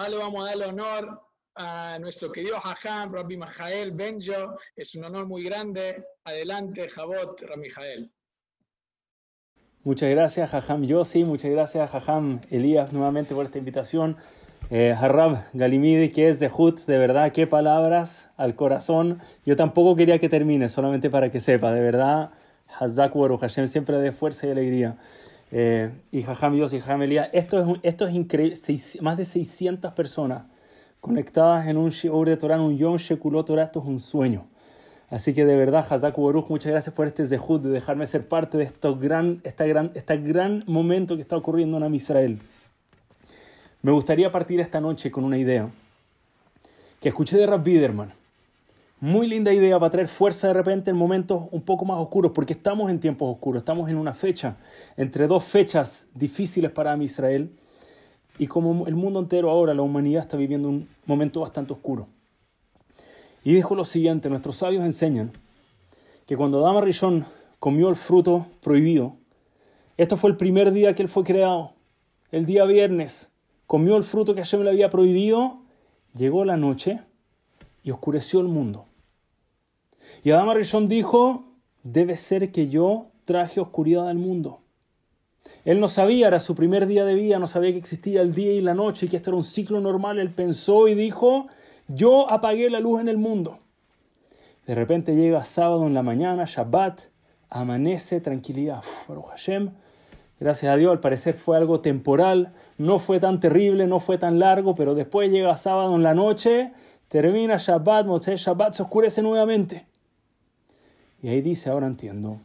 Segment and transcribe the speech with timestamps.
[0.00, 1.20] Ahora le vamos a dar el honor
[1.56, 4.56] a nuestro querido Jajam, Rabbi Majael Benjo.
[4.74, 6.02] Es un honor muy grande.
[6.24, 8.10] Adelante, Jabot, Rabbi Majael.
[9.84, 11.22] Muchas gracias, Jajam Yossi.
[11.24, 14.16] Muchas gracias, Jajam Elías, nuevamente por esta invitación.
[14.70, 19.20] Eh, Harrab Galimidi, que es de Hut, de verdad, qué palabras al corazón.
[19.44, 22.30] Yo tampoco quería que termine, solamente para que sepa, de verdad,
[22.68, 24.96] Hazak Hashem siempre de fuerza y alegría.
[25.52, 28.56] Eh, y Jajam Yossi, Jajam Elías, esto es, esto es increíble,
[29.00, 30.44] más de 600 personas
[31.00, 34.46] conectadas en un Shiur de Torah, en un Yom Shekulot Torah, esto es un sueño.
[35.08, 38.58] Así que de verdad, Hazak Baruch, muchas gracias por este Zehut, de dejarme ser parte
[38.58, 42.38] de este gran, esta gran, este gran momento que está ocurriendo en Am Israel.
[43.82, 45.68] Me gustaría partir esta noche con una idea
[47.00, 48.19] que escuché de Rab Biderman.
[49.02, 52.52] Muy linda idea para traer fuerza de repente en momentos un poco más oscuros, porque
[52.52, 54.58] estamos en tiempos oscuros, estamos en una fecha,
[54.94, 57.50] entre dos fechas difíciles para Israel,
[58.36, 62.08] y como el mundo entero ahora, la humanidad está viviendo un momento bastante oscuro.
[63.42, 65.32] Y dijo lo siguiente, nuestros sabios enseñan
[66.26, 67.24] que cuando Adama Rishon
[67.58, 69.16] comió el fruto prohibido,
[69.96, 71.72] esto fue el primer día que él fue creado,
[72.32, 73.30] el día viernes,
[73.66, 75.62] comió el fruto que Hashem le había prohibido,
[76.14, 77.00] llegó la noche
[77.82, 78.89] y oscureció el mundo.
[80.22, 81.44] Y Adama Rishon dijo,
[81.82, 84.60] debe ser que yo traje oscuridad al mundo.
[85.64, 88.52] Él no sabía, era su primer día de vida, no sabía que existía el día
[88.52, 90.18] y la noche y que esto era un ciclo normal.
[90.18, 91.48] Él pensó y dijo,
[91.88, 93.60] yo apagué la luz en el mundo.
[94.66, 97.00] De repente llega sábado en la mañana, Shabbat,
[97.48, 98.82] amanece, tranquilidad.
[99.08, 99.70] Baruch Hashem.
[100.38, 104.38] Gracias a Dios, al parecer fue algo temporal, no fue tan terrible, no fue tan
[104.38, 106.72] largo, pero después llega sábado en la noche,
[107.08, 109.89] termina Shabbat, Motzei Shabbat, se oscurece nuevamente.
[111.22, 112.40] Y ahí dice, ahora entiendo.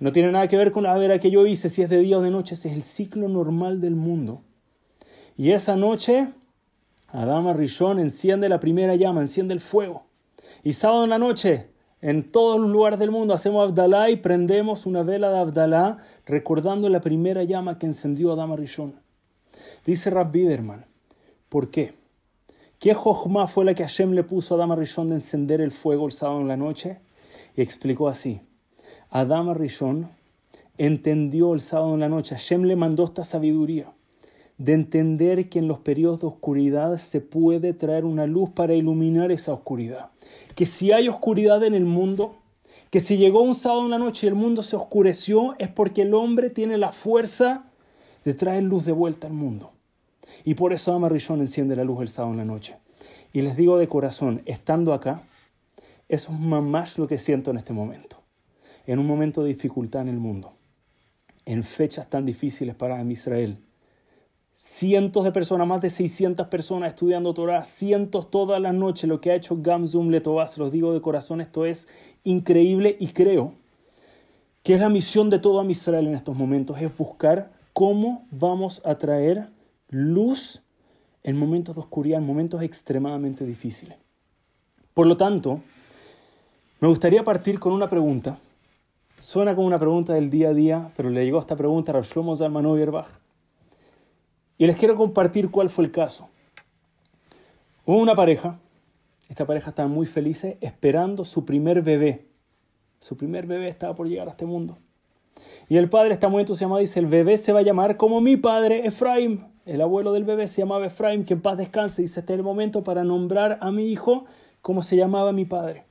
[0.00, 2.18] No tiene nada que ver con la vera que yo hice, si es de día
[2.18, 4.42] o de noche, ese es el ciclo normal del mundo.
[5.36, 6.28] Y esa noche
[7.14, 10.02] Adama Rishon enciende la primera llama, enciende el fuego.
[10.64, 11.68] Y sábado en la noche,
[12.00, 16.88] en todos los lugares del mundo, hacemos Abdalá y prendemos una vela de Abdalá, recordando
[16.88, 18.94] la primera llama que encendió Adama Rishon.
[19.86, 20.86] Dice Rab Biderman,
[21.48, 21.94] ¿por qué?
[22.80, 26.06] ¿Qué jochma fue la que Hashem le puso a Adama Rishon de encender el fuego
[26.06, 26.98] el sábado en la noche?
[27.56, 28.40] Y explicó así.
[29.10, 30.10] Adama Rishon
[30.76, 32.34] entendió el sábado en la noche.
[32.34, 33.92] Hashem le mandó esta sabiduría
[34.58, 39.32] de entender que en los periodos de oscuridad se puede traer una luz para iluminar
[39.32, 40.10] esa oscuridad.
[40.54, 42.36] Que si hay oscuridad en el mundo,
[42.90, 46.02] que si llegó un sábado en la noche y el mundo se oscureció, es porque
[46.02, 47.66] el hombre tiene la fuerza
[48.24, 49.72] de traer luz de vuelta al mundo.
[50.44, 52.76] Y por eso Amarrillón enciende la luz el sábado en la noche.
[53.32, 55.24] Y les digo de corazón, estando acá,
[56.08, 58.22] eso es más lo que siento en este momento.
[58.86, 60.54] En un momento de dificultad en el mundo.
[61.46, 63.58] En fechas tan difíciles para Israel
[64.56, 69.30] cientos de personas, más de 600 personas estudiando Torah, cientos todas las noches, lo que
[69.30, 71.88] ha hecho Gamzum Letová, se los digo de corazón, esto es
[72.22, 73.54] increíble y creo
[74.62, 78.96] que es la misión de todo Israel en estos momentos, es buscar cómo vamos a
[78.96, 79.50] traer
[79.90, 80.62] luz
[81.22, 83.98] en momentos de oscuridad, en momentos extremadamente difíciles.
[84.94, 85.60] Por lo tanto,
[86.84, 88.36] me gustaría partir con una pregunta.
[89.18, 92.36] Suena como una pregunta del día a día, pero le llegó esta pregunta a Shlomo
[92.36, 92.66] Zalman
[94.58, 96.28] y les quiero compartir cuál fue el caso.
[97.86, 98.58] Hubo una pareja,
[99.30, 102.26] esta pareja estaba muy feliz esperando su primer bebé.
[103.00, 104.76] Su primer bebé estaba por llegar a este mundo.
[105.70, 108.20] Y el padre está muy entusiasmado y dice, el bebé se va a llamar como
[108.20, 109.46] mi padre, Efraim.
[109.64, 112.02] El abuelo del bebé se llamaba Efraim, que en paz descanse.
[112.02, 114.26] Dice, este es el momento para nombrar a mi hijo
[114.60, 115.86] como se llamaba mi padre.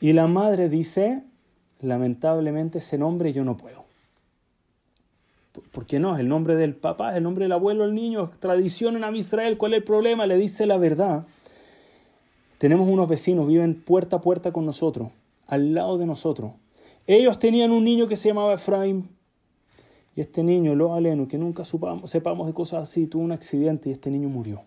[0.00, 1.22] Y la madre dice,
[1.80, 3.84] lamentablemente ese nombre yo no puedo.
[5.72, 6.16] ¿Por qué no?
[6.16, 9.58] El nombre del papá, es el nombre del abuelo, el niño, tradición en Israel.
[9.58, 10.26] ¿Cuál es el problema?
[10.26, 11.26] Le dice la verdad.
[12.58, 15.10] Tenemos unos vecinos, viven puerta a puerta con nosotros,
[15.46, 16.52] al lado de nosotros.
[17.06, 19.04] Ellos tenían un niño que se llamaba Efraim.
[20.14, 23.92] Y este niño, lo aleno, que nunca sepamos de cosas así, tuvo un accidente y
[23.92, 24.62] este niño murió.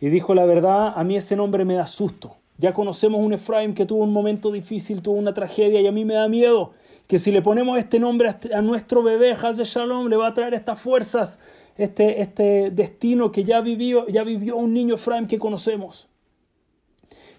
[0.00, 2.36] Y dijo la verdad, a mí ese nombre me da susto.
[2.58, 6.04] Ya conocemos un Efraim que tuvo un momento difícil, tuvo una tragedia y a mí
[6.04, 6.72] me da miedo
[7.06, 10.54] que si le ponemos este nombre a nuestro bebé, Hazbe Shalom, le va a traer
[10.54, 11.38] estas fuerzas,
[11.76, 16.08] este, este destino que ya vivió, ya vivió un niño Efraim que conocemos.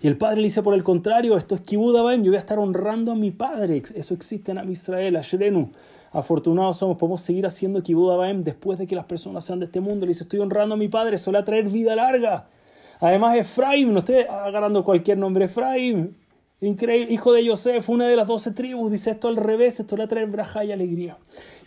[0.01, 2.59] Y el padre le dice, por el contrario, esto es Kibud yo voy a estar
[2.59, 3.81] honrando a mi padre.
[3.95, 5.71] Eso existe en Israel, Ashrenu.
[6.11, 10.05] Afortunados somos, podemos seguir haciendo Kibud después de que las personas sean de este mundo.
[10.05, 12.49] Le dice, estoy honrando a mi padre, eso le va a traer vida larga.
[12.99, 16.13] Además, Efraim, no estoy agarrando cualquier nombre, Efraim,
[16.61, 20.07] Increíble, hijo de Yosef, una de las doce tribus, dice esto al revés, esto le
[20.07, 21.17] trae braja y alegría.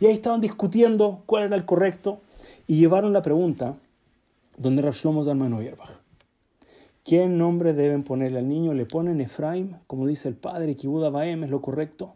[0.00, 2.20] Y ahí estaban discutiendo cuál era el correcto
[2.66, 3.76] y llevaron la pregunta
[4.56, 5.90] donde Rav Shlomo Zalman Auerbach.
[7.04, 8.72] ¿Qué nombre deben ponerle al niño?
[8.72, 12.14] Le ponen Efraim, como dice el padre, Kibuda Baem, es lo correcto.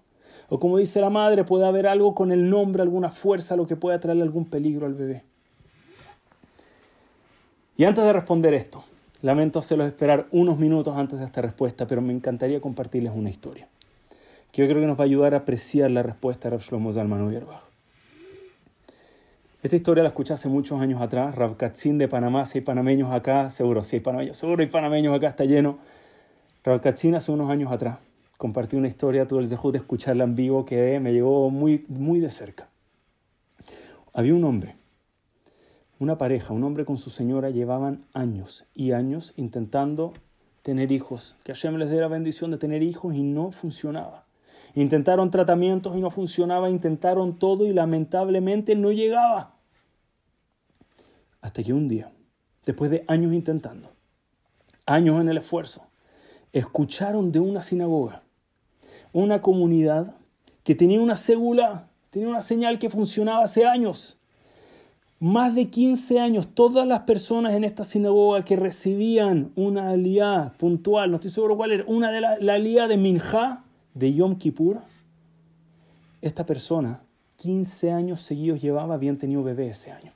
[0.49, 3.77] O como dice la madre, puede haber algo con el nombre, alguna fuerza, lo que
[3.77, 5.25] pueda traerle algún peligro al bebé.
[7.77, 8.85] Y antes de responder esto,
[9.23, 13.69] lamento hacerlos esperar unos minutos antes de esta respuesta, pero me encantaría compartirles una historia
[14.53, 16.93] que yo creo que nos va a ayudar a apreciar la respuesta de Rav Shlomo
[16.93, 17.63] Zalman Auerbach.
[19.63, 21.35] Esta historia la escuché hace muchos años atrás.
[21.35, 25.17] Rav Katzin de Panamá, si hay panameños acá, seguro, si hay panameños, seguro hay panameños
[25.17, 25.79] acá, está lleno.
[26.65, 27.99] Rav Katzin hace unos años atrás
[28.43, 32.19] compartí una historia, tuve el dejud de escucharla en vivo, que me llegó muy, muy
[32.19, 32.69] de cerca.
[34.13, 34.75] Había un hombre,
[36.03, 40.13] una pareja, un hombre con su señora, llevaban años y años intentando
[40.63, 44.27] tener hijos, que Hashem les dé la bendición de tener hijos y no funcionaba.
[44.75, 49.55] Intentaron tratamientos y no funcionaba, intentaron todo y lamentablemente no llegaba.
[51.41, 52.13] Hasta que un día,
[52.65, 53.93] después de años intentando,
[54.87, 55.87] años en el esfuerzo,
[56.53, 58.23] escucharon de una sinagoga
[59.13, 60.15] una comunidad
[60.65, 64.19] que tenía una cégula, tenía una señal que funcionaba hace años.
[65.23, 71.13] Más de 15 años, todas las personas en esta sinagoga que recibían una alía puntual,
[71.13, 73.63] no estoy seguro cuál era, una de la, la de Minjá,
[73.95, 74.81] de Yom Kippur,
[76.23, 77.05] esta persona
[77.37, 80.11] 15 años seguidos llevaba, habían tenido bebé ese año.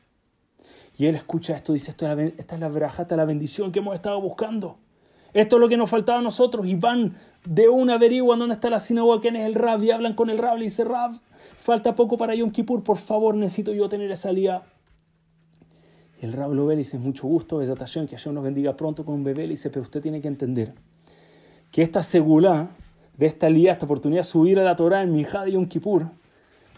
[0.98, 4.76] Y él escucha esto, dice, esta es la verajata, la bendición que hemos estado buscando.
[5.32, 6.66] Esto es lo que nos faltaba a nosotros.
[6.66, 7.14] Y van
[7.44, 10.38] de una averiguan dónde está la sinagoga, quién es el Rab, y hablan con el
[10.38, 11.12] Rab, le dice, Rab,
[11.58, 14.64] falta poco para Yom Kippur, por favor, necesito yo tener esa lía.
[16.20, 19.24] El Rab lo ve y dice, mucho gusto, que Hashem nos bendiga pronto con un
[19.24, 19.46] bebé.
[19.46, 20.74] Le dice, pero usted tiene que entender
[21.70, 22.70] que esta segula
[23.16, 26.06] de esta lía, esta oportunidad de subir a la Torah en Minjá de Yom Kippur,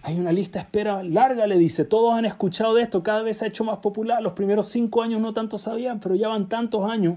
[0.03, 1.85] hay una lista de espera larga, le dice.
[1.85, 4.23] Todos han escuchado de esto, cada vez se ha hecho más popular.
[4.23, 7.17] Los primeros cinco años no tanto sabían, pero ya van tantos años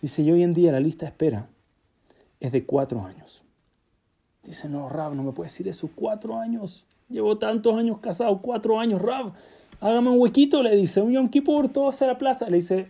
[0.00, 1.48] Dice, y hoy en día la lista espera
[2.40, 3.42] es de cuatro años.
[4.42, 6.86] Dice, no, Rab, no me puedes decir eso, cuatro años.
[7.08, 9.34] Llevo tantos años casado, cuatro años, Rab,
[9.80, 12.48] hágame un huequito, le dice, un Yom Kippur, todo hacia la plaza.
[12.48, 12.88] Le dice,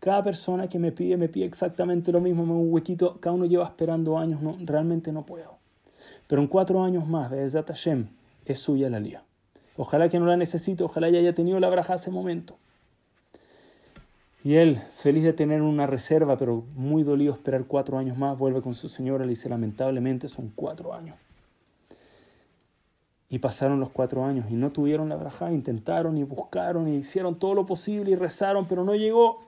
[0.00, 3.64] cada persona que me pide, me pide exactamente lo mismo, un huequito, cada uno lleva
[3.64, 5.56] esperando años, no, realmente no puedo.
[6.26, 8.08] Pero en cuatro años más, Be'ezat Hashem,
[8.44, 9.22] es suya la lía.
[9.76, 12.56] Ojalá que no la necesite, ojalá ya haya tenido la braja ese momento.
[14.44, 18.60] Y él, feliz de tener una reserva, pero muy dolido esperar cuatro años más, vuelve
[18.60, 21.16] con su señora, le dice, lamentablemente son cuatro años.
[23.34, 27.34] Y pasaron los cuatro años y no tuvieron la braja, intentaron y buscaron y hicieron
[27.34, 29.42] todo lo posible y rezaron, pero no llegó.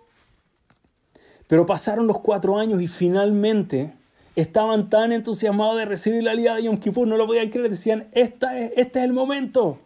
[1.46, 3.94] Pero pasaron los cuatro años y finalmente
[4.34, 8.08] estaban tan entusiasmados de recibir la alianza de Yom Kippur, no lo podían creer, decían,
[8.10, 9.78] Esta es, este es el momento.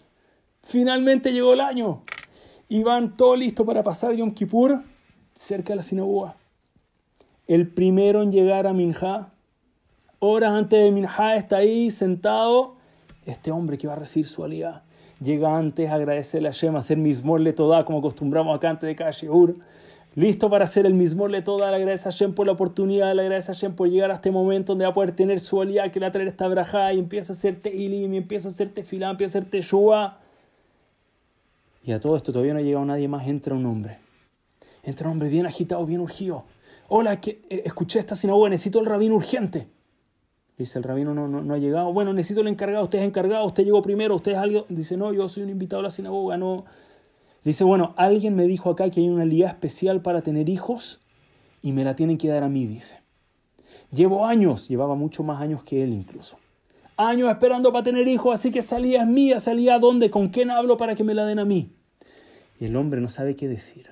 [0.62, 2.00] Finalmente llegó el año.
[2.70, 4.82] Y van todo listo para pasar Yom Kippur
[5.34, 6.36] cerca de la sinagoga.
[7.46, 9.28] El primero en llegar a Minjá,
[10.20, 12.79] horas antes de Minjá, está ahí sentado
[13.26, 14.82] este hombre que va a recibir su alía.
[15.22, 18.96] Llega antes a agradecerle a Shem, a hacer mismorle toda, como acostumbramos acá antes de
[18.96, 19.12] cada
[20.16, 23.52] Listo para hacer el mismorle toda, le agradece a Shem por la oportunidad, le agradece
[23.52, 26.00] a Shem por llegar a este momento donde va a poder tener su alía, que
[26.00, 28.82] le va a traer esta braja y empieza a hacerte ilim, y empieza a hacerte
[28.82, 30.18] filán, empieza a hacerte shua.
[31.84, 33.98] Y a todo esto todavía no ha llegado nadie más, entra un hombre
[34.82, 36.44] Entra un hombre bien agitado, bien urgido.
[36.88, 39.68] Hola, que, eh, escuché esta sinagoga, necesito el rabino urgente.
[40.60, 41.90] Dice, el rabino no, no, ha llegado.
[41.90, 44.64] Bueno, necesito el encargado, usted es encargado, usted llegó primero, usted es alguien.
[44.68, 46.66] Dice, no, yo soy un invitado a la sinagoga, no.
[47.42, 51.00] Dice, bueno, alguien me dijo acá que hay una lía especial para tener hijos
[51.62, 52.96] y me la tienen que dar a mí, dice.
[53.90, 56.36] Llevo años, llevaba mucho más años que él incluso.
[56.98, 60.50] Años esperando para tener hijos, así que salía es mía, salía a dónde, con quién
[60.50, 61.72] hablo para que me la den a mí.
[62.60, 63.86] Y el hombre no sabe qué decir.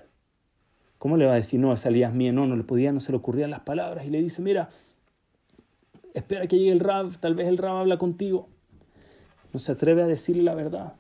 [0.99, 2.31] ¿Cómo le va a decir, no, es mía?
[2.31, 4.05] No, no le podía, no se le ocurrían las palabras.
[4.05, 4.69] Y le dice, mira,
[6.15, 8.49] espera que llegue el Rab, tal vez el Rab habla contigo.
[9.53, 10.95] No se atreve a decirle la verdad.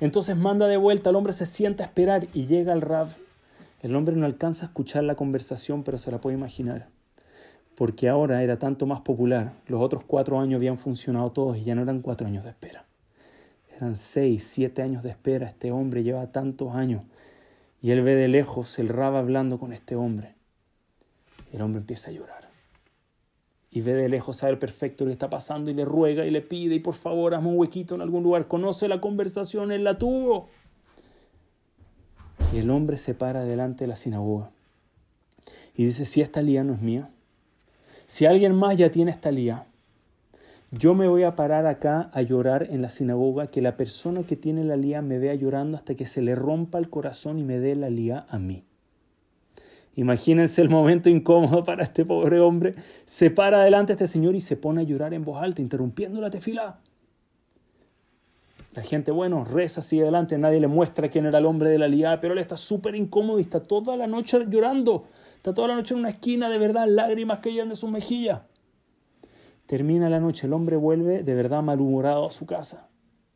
[0.00, 3.08] Entonces manda de vuelta, el hombre se sienta a esperar y llega el Rab.
[3.82, 6.88] El hombre no alcanza a escuchar la conversación, pero se la puede imaginar.
[7.76, 9.52] Porque ahora era tanto más popular.
[9.66, 12.84] Los otros cuatro años habían funcionado todos y ya no eran cuatro años de espera.
[13.76, 15.48] Eran seis, siete años de espera.
[15.48, 17.02] Este hombre lleva tantos años
[17.80, 20.34] y él ve de lejos el rab hablando con este hombre.
[21.52, 22.41] El hombre empieza a llorar.
[23.72, 26.42] Y ve de lejos, sabe perfecto lo que está pasando y le ruega y le
[26.42, 28.46] pide, y por favor hazme un huequito en algún lugar.
[28.46, 30.48] Conoce la conversación, él la tuvo.
[32.52, 34.50] Y el hombre se para delante de la sinagoga
[35.74, 37.10] y dice, si esta lía no es mía,
[38.06, 39.66] si alguien más ya tiene esta lía,
[40.70, 44.36] yo me voy a parar acá a llorar en la sinagoga, que la persona que
[44.36, 47.58] tiene la lía me vea llorando hasta que se le rompa el corazón y me
[47.58, 48.64] dé la lía a mí.
[49.94, 52.74] Imagínense el momento incómodo para este pobre hombre.
[53.04, 56.30] Se para adelante este señor y se pone a llorar en voz alta, interrumpiendo la
[56.30, 56.80] tefila.
[58.74, 61.88] La gente, bueno, reza así adelante, nadie le muestra quién era el hombre de la
[61.88, 65.04] liada, pero él está súper incómodo y está toda la noche llorando.
[65.36, 68.40] Está toda la noche en una esquina, de verdad, lágrimas caían de sus mejillas.
[69.66, 72.88] Termina la noche, el hombre vuelve de verdad malhumorado a su casa.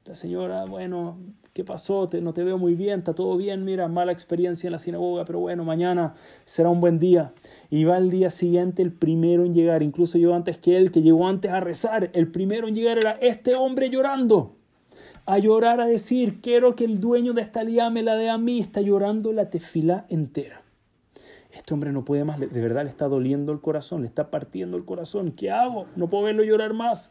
[0.06, 1.18] La señora, bueno,
[1.52, 2.08] ¿qué pasó?
[2.22, 5.40] no te veo muy bien, está todo bien, mira, mala experiencia en la sinagoga, pero
[5.40, 7.34] bueno, mañana será un buen día.
[7.70, 11.02] Y va al día siguiente el primero en llegar, incluso yo antes que él, que
[11.02, 14.54] llegó antes a rezar, el primero en llegar era este hombre llorando.
[15.24, 18.38] A llorar, a decir, quiero que el dueño de esta lía me la dé a
[18.38, 20.62] mí, está llorando la tefila entera.
[21.50, 24.76] Este hombre no puede más, de verdad le está doliendo el corazón, le está partiendo
[24.76, 25.32] el corazón.
[25.32, 25.86] ¿Qué hago?
[25.96, 27.10] No puedo verlo llorar más.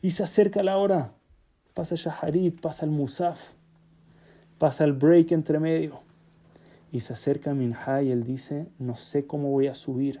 [0.00, 1.12] Y se acerca la hora
[1.74, 3.52] pasa Shaharit, pasa el Musaf,
[4.58, 6.00] pasa el break entre medio.
[6.92, 10.20] Y se acerca a Minha y él dice, no sé cómo voy a subir.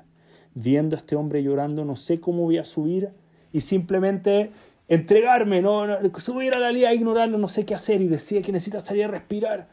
[0.54, 3.10] Viendo a este hombre llorando, no sé cómo voy a subir.
[3.52, 4.50] Y simplemente
[4.88, 5.86] entregarme, no,
[6.18, 8.00] subir a la lía, ignorarlo, no sé qué hacer.
[8.00, 9.68] Y decide que necesita salir a respirar.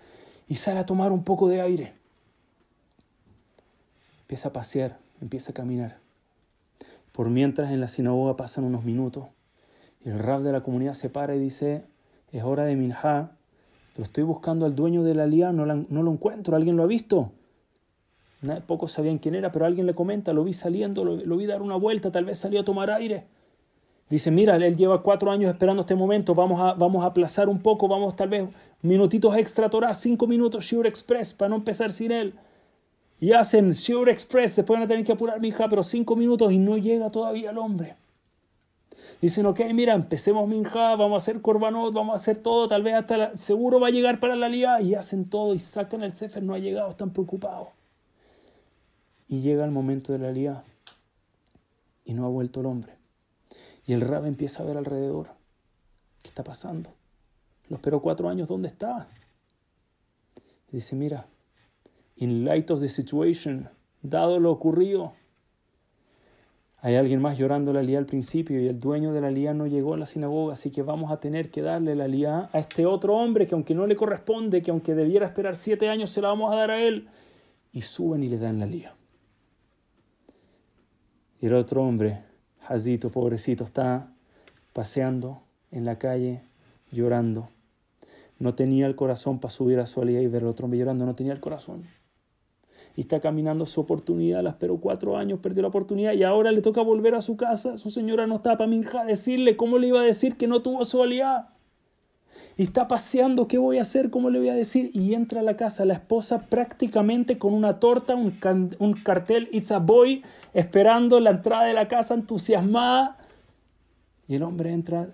[0.47, 1.93] Y sale a tomar un poco de aire.
[4.21, 5.97] Empieza a pasear, empieza a caminar.
[7.13, 9.25] Por mientras en la sinagoga pasan unos minutos
[10.05, 11.83] el rab de la comunidad se para y dice,
[12.31, 13.31] es hora de minja,
[13.93, 17.31] pero estoy buscando al dueño de la lía, no, lo encuentro, ¿alguien lo ha visto?
[18.67, 21.75] Pocos sabían quién era, pero alguien le comenta, lo vi saliendo, lo, vi dar una
[21.75, 23.25] vuelta, tal vez salió a tomar aire.
[24.09, 27.59] Dice, mira, él lleva cuatro años esperando este momento, vamos a, vamos a aplazar un
[27.59, 28.47] poco, vamos tal vez
[28.81, 32.33] minutitos extra Torah, cinco minutos Shure Express para no empezar sin él.
[33.19, 36.51] Y hacen Shure Express, después van a tener que apurar mi hija, pero cinco minutos
[36.53, 37.97] y no llega todavía el hombre.
[39.21, 42.93] Dicen, ok, mira, empecemos minja, vamos a hacer corbanot, vamos a hacer todo, tal vez
[42.93, 46.41] hasta seguro va a llegar para la lía, y hacen todo y sacan el sefer,
[46.41, 47.67] no ha llegado, están preocupados.
[49.27, 50.63] Y llega el momento de la lía
[52.05, 52.93] y no ha vuelto el hombre.
[53.85, 55.27] Y el rab empieza a ver alrededor.
[56.21, 56.91] ¿Qué está pasando?
[57.67, 59.07] Lo esperó cuatro años, ¿dónde está?
[60.71, 61.27] Y dice, mira,
[62.15, 63.69] in light of the situation,
[64.01, 65.13] dado lo ocurrido,
[66.81, 69.67] hay alguien más llorando la lía al principio y el dueño de la lía no
[69.67, 72.85] llegó a la sinagoga, así que vamos a tener que darle la lía a este
[72.85, 76.29] otro hombre que aunque no le corresponde, que aunque debiera esperar siete años, se la
[76.29, 77.09] vamos a dar a él.
[77.73, 78.93] Y suben y le dan la lía.
[81.41, 82.23] Y el otro hombre,
[82.65, 84.11] Hazito, pobrecito, está
[84.71, 86.41] paseando en la calle
[86.91, 87.49] llorando.
[88.39, 91.05] No tenía el corazón para subir a su alía y ver al otro hombre llorando,
[91.05, 91.83] no tenía el corazón
[92.99, 96.61] y está caminando su oportunidad, la esperó cuatro años, perdió la oportunidad y ahora le
[96.61, 100.01] toca volver a su casa, su señora no está para minja decirle, ¿cómo le iba
[100.01, 101.55] a decir que no tuvo su aliada?
[102.57, 104.09] Y está paseando, ¿qué voy a hacer?
[104.09, 104.91] ¿Cómo le voy a decir?
[104.93, 108.37] Y entra a la casa la esposa prácticamente con una torta, un,
[108.79, 113.17] un cartel It's a Boy, esperando la entrada de la casa entusiasmada.
[114.27, 115.07] Y el hombre entra,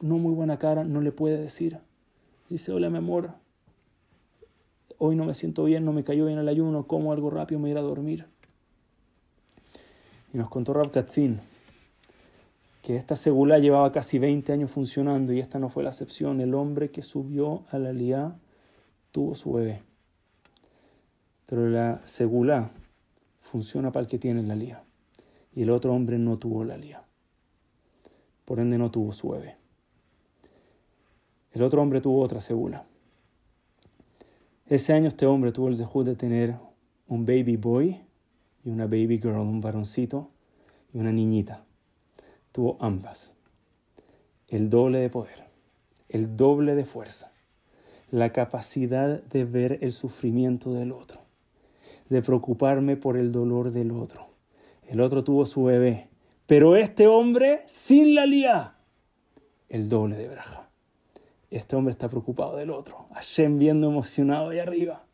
[0.00, 1.80] no muy buena cara, no le puede decir.
[2.48, 3.30] Dice, hola mi amor,
[5.04, 7.68] hoy no me siento bien, no me cayó bien el ayuno, como algo rápido, me
[7.68, 8.26] iré a dormir.
[10.32, 11.40] Y nos contó Rab Katzin
[12.82, 16.40] que esta segula llevaba casi 20 años funcionando y esta no fue la excepción.
[16.40, 18.36] El hombre que subió a la liá
[19.10, 19.82] tuvo su bebé.
[21.46, 22.70] Pero la segula
[23.40, 24.84] funciona para el que tiene la liá.
[25.54, 27.04] Y el otro hombre no tuvo la liá.
[28.44, 29.56] Por ende no tuvo su bebé.
[31.52, 32.86] El otro hombre tuvo otra segula.
[34.68, 36.54] Ese año este hombre tuvo el dejud de tener
[37.08, 38.00] un baby boy
[38.64, 40.30] y una baby girl, un varoncito
[40.94, 41.64] y una niñita.
[42.52, 43.34] Tuvo ambas.
[44.48, 45.44] El doble de poder,
[46.08, 47.32] el doble de fuerza,
[48.10, 51.20] la capacidad de ver el sufrimiento del otro,
[52.08, 54.28] de preocuparme por el dolor del otro.
[54.86, 56.08] El otro tuvo su bebé,
[56.46, 58.76] pero este hombre sin la lía,
[59.68, 60.71] el doble de braja
[61.56, 63.06] este hombre está preocupado del otro.
[63.12, 65.04] Hashem viendo emocionado ahí arriba.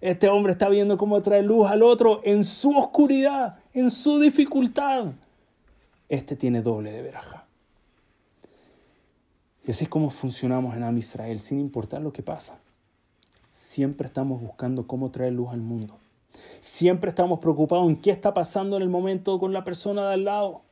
[0.00, 5.06] Este hombre está viendo cómo trae luz al otro en su oscuridad, en su dificultad.
[6.08, 7.46] Este tiene doble de veraja.
[9.66, 12.58] Y así es como funcionamos en Am Israel, sin importar lo que pasa.
[13.52, 15.98] Siempre estamos buscando cómo traer luz al mundo.
[16.60, 20.24] Siempre estamos preocupados en qué está pasando en el momento con la persona de al
[20.24, 20.65] lado.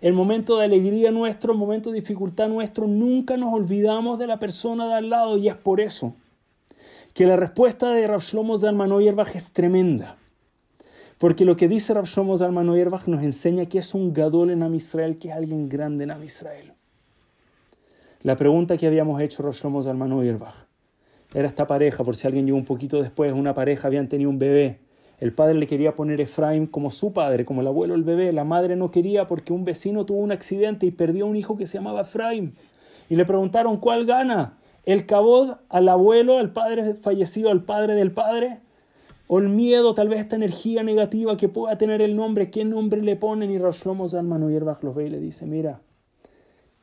[0.00, 4.38] El momento de alegría nuestro, el momento de dificultad nuestro, nunca nos olvidamos de la
[4.38, 6.14] persona de al lado y es por eso
[7.14, 8.92] que la respuesta de Rav Shlomo Zalman
[9.34, 10.16] es tremenda.
[11.18, 14.74] Porque lo que dice Rav Shlomo Zalman nos enseña que es un gadol en Am
[14.74, 16.74] Israel, que es alguien grande en Am Israel.
[18.22, 20.12] La pregunta que habíamos hecho Rav Shlomo Zalman
[21.34, 24.38] era esta pareja, por si alguien llegó un poquito después, una pareja, habían tenido un
[24.38, 24.78] bebé.
[25.20, 28.32] El padre le quería poner Efraín como su padre, como el abuelo el bebé.
[28.32, 31.66] La madre no quería porque un vecino tuvo un accidente y perdió un hijo que
[31.66, 32.54] se llamaba Efraín.
[33.08, 34.58] Y le preguntaron, ¿cuál gana?
[34.84, 38.60] ¿El cabod al abuelo, al padre fallecido, al padre del padre?
[39.26, 42.50] ¿O el miedo, tal vez esta energía negativa que pueda tener el nombre?
[42.50, 43.50] ¿Qué nombre le ponen?
[43.50, 45.80] Y Rashlomo Zalman Yerbach los ve y le dice, mira,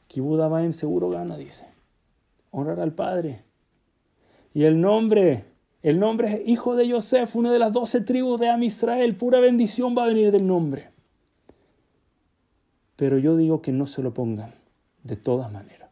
[0.08, 1.66] Kibud seguro gana, dice.
[2.52, 3.44] Honrar al padre.
[4.54, 5.46] Y el nombre
[5.86, 9.16] el nombre es hijo de Yosef, una de las doce tribus de Am Israel.
[9.16, 10.90] Pura bendición va a venir del nombre.
[12.96, 14.56] Pero yo digo que no se lo pongan,
[15.04, 15.92] de todas maneras.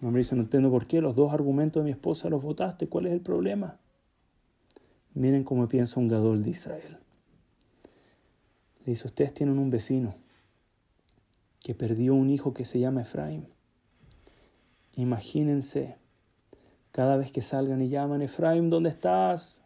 [0.00, 2.88] El hombre dice, no entiendo por qué, los dos argumentos de mi esposa los votaste,
[2.88, 3.78] ¿cuál es el problema?
[5.14, 6.98] Miren cómo piensa un gadol de Israel.
[8.80, 10.16] Le dice, ustedes tienen un vecino
[11.60, 13.46] que perdió un hijo que se llama Efraín.
[14.96, 16.01] Imagínense
[16.92, 19.62] cada vez que salgan y llaman, Efraín, ¿dónde estás?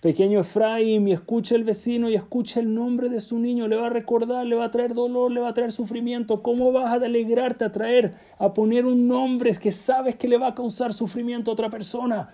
[0.00, 3.86] Pequeño Efraín, y escucha el vecino y escucha el nombre de su niño, le va
[3.86, 6.42] a recordar, le va a traer dolor, le va a traer sufrimiento.
[6.42, 10.48] ¿Cómo vas a alegrarte a traer, a poner un nombre que sabes que le va
[10.48, 12.28] a causar sufrimiento a otra persona?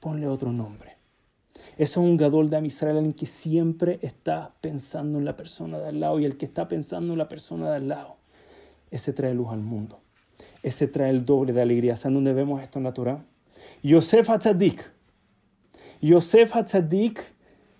[0.00, 0.96] Ponle otro nombre.
[1.76, 5.88] Eso es un gadol de Amisrael en que siempre está pensando en la persona de
[5.88, 8.16] al lado y el que está pensando en la persona de al lado,
[8.90, 10.00] ese trae luz al mundo.
[10.62, 11.96] Ese trae el doble de alegría.
[11.96, 13.24] ¿Saben dónde vemos esto en la Torah?
[13.82, 14.90] Yosef Hatzadik.
[16.00, 17.20] Yosef Hatzadik,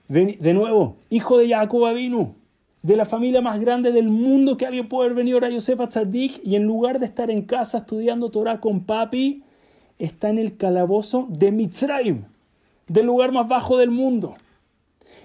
[0.09, 2.35] de, nuevo, hijo de Jacob Avinu,
[2.83, 6.41] de la familia más grande del mundo que alguien puede haber venido a Yosef Hatzadik
[6.45, 9.43] y en lugar de estar en casa estudiando Torah con papi,
[9.99, 12.25] está en el calabozo de Mitzrayim,
[12.87, 14.37] del lugar más bajo del mundo.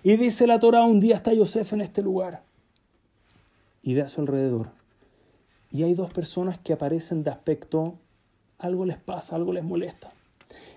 [0.03, 2.43] Y dice la Torah, un día está Yosef en este lugar.
[3.84, 4.70] Y ve a su alrededor.
[5.72, 7.96] Y hay dos personas que aparecen de aspecto,
[8.58, 10.12] algo les pasa, algo les molesta.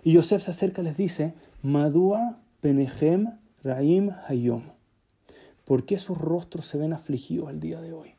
[0.02, 4.62] Y Yosef se acerca y les dice, Madua Penehem Raim Hayom.
[5.64, 8.14] ¿Por qué sus rostros se ven afligidos el día de hoy?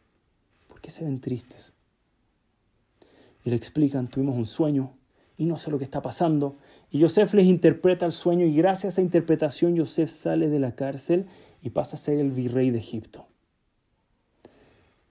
[0.67, 1.73] ¿Por qué se ven tristes?
[3.43, 4.93] Y le explican, tuvimos un sueño
[5.37, 6.57] y no sé lo que está pasando.
[6.89, 10.75] Y Yosef les interpreta el sueño y gracias a esa interpretación Yosef sale de la
[10.75, 11.27] cárcel
[11.61, 13.27] y pasa a ser el virrey de Egipto.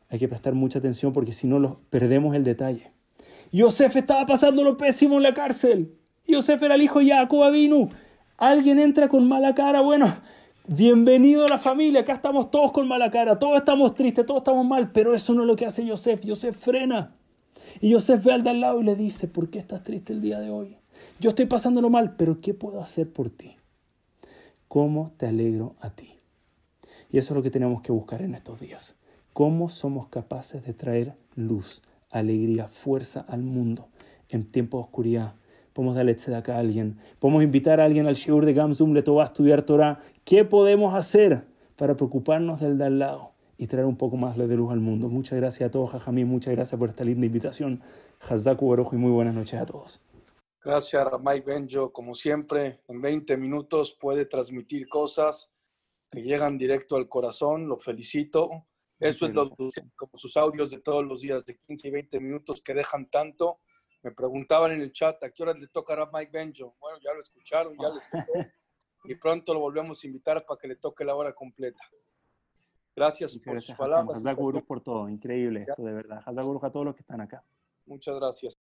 [0.09, 2.93] Hay que prestar mucha atención porque si no perdemos el detalle.
[3.53, 5.97] Yosef estaba pasando lo pésimo en la cárcel.
[6.27, 7.91] Yosef era el hijo de Jacob vino.
[8.39, 9.83] Alguien entra con mala cara.
[9.83, 10.07] Bueno,
[10.67, 12.01] bienvenido a la familia.
[12.01, 13.39] Acá estamos todos con mala cara.
[13.39, 14.91] Todos estamos tristes, todos estamos mal.
[14.91, 16.23] Pero eso no es lo que hace Yosef.
[16.25, 17.15] Yosef frena.
[17.81, 20.23] Y Yosef ve al de al lado y le dice, ¿por qué estás triste el
[20.23, 20.77] día de hoy?
[21.21, 23.57] Yo estoy pasándolo mal, pero ¿qué puedo hacer por ti?
[24.69, 26.15] ¿Cómo te alegro a ti?
[27.11, 28.95] Y eso es lo que tenemos que buscar en estos días.
[29.33, 33.89] ¿Cómo somos capaces de traer luz, alegría, fuerza al mundo
[34.29, 35.35] en tiempos de oscuridad,
[35.75, 39.25] podemos darle acá a alguien, podemos invitar a alguien al shiur de Gamsum le a
[39.25, 40.01] estudiar Torah.
[40.25, 41.43] ¿Qué podemos hacer
[41.77, 45.09] para preocuparnos del de al lado y traer un poco más de luz al mundo?
[45.09, 47.83] Muchas gracias a todos, Jajamí, muchas gracias por esta linda invitación.
[48.21, 50.01] Hazaku Baruj y muy buenas noches a todos.
[50.63, 51.93] Gracias, Ramay Benjo.
[51.93, 55.53] Como siempre, en 20 minutos puede transmitir cosas
[56.11, 57.69] que llegan directo al corazón.
[57.69, 58.49] Lo felicito.
[58.99, 62.63] Eso es lo, como sus audios de todos los días, de 15 y 20 minutos
[62.63, 63.59] que dejan tanto
[64.05, 66.77] me preguntaban en el chat a qué hora le tocará Mike Benjo.
[66.79, 68.33] Bueno, ya lo escucharon, ya les tocó.
[69.07, 71.79] Y pronto lo volvemos a invitar para que le toque la hora completa.
[72.97, 74.17] Gracias por sus palabras.
[74.17, 76.23] Hazak por todo, increíble esto, de verdad.
[76.25, 77.45] Hazak a todos los que están acá.
[77.85, 78.53] Muchas gracias.